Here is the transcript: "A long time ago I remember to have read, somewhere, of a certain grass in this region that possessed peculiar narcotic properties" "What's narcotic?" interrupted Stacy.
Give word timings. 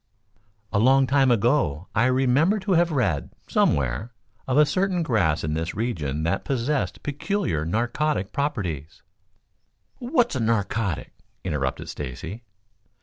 "A 0.73 0.79
long 0.79 1.05
time 1.05 1.29
ago 1.29 1.87
I 1.93 2.05
remember 2.05 2.57
to 2.61 2.71
have 2.71 2.91
read, 2.91 3.29
somewhere, 3.47 4.13
of 4.47 4.57
a 4.57 4.65
certain 4.65 5.03
grass 5.03 5.43
in 5.43 5.53
this 5.53 5.75
region 5.75 6.23
that 6.23 6.43
possessed 6.43 7.03
peculiar 7.03 7.65
narcotic 7.65 8.31
properties" 8.31 9.03
"What's 9.99 10.35
narcotic?" 10.39 11.13
interrupted 11.43 11.87
Stacy. 11.87 12.41